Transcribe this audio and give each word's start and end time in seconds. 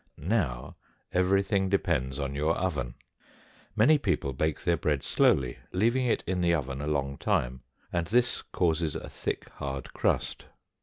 Now 0.17 0.77
everything 1.11 1.69
depends 1.69 2.17
on 2.17 2.33
your 2.33 2.55
oven. 2.55 2.95
Many 3.75 3.99
people 3.99 4.33
bake 4.33 4.63
their 4.63 4.75
bread 4.75 5.03
slowly, 5.03 5.59
leaving 5.71 6.07
it 6.07 6.23
in 6.25 6.41
the 6.41 6.55
oven 6.55 6.81
a 6.81 6.87
long 6.87 7.19
time, 7.19 7.61
and 7.93 8.07
this 8.07 8.41
causes 8.41 8.95
a 8.95 9.07
thick, 9.09 9.47
hard 9.57 9.93
crust. 9.93 10.47